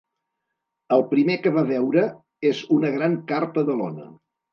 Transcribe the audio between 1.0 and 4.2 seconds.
primer que va veure és una gran carpa de lona.